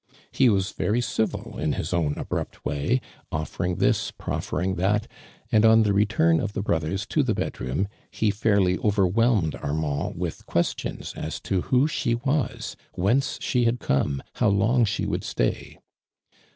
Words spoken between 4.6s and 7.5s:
that, and on the return of the brothers to the